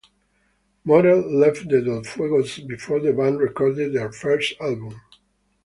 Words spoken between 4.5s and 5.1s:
album.